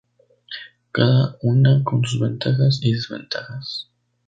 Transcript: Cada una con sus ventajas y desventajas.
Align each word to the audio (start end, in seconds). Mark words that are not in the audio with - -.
Cada 0.91 1.37
una 1.43 1.83
con 1.83 2.03
sus 2.07 2.19
ventajas 2.19 2.79
y 2.81 2.91
desventajas. 2.93 3.91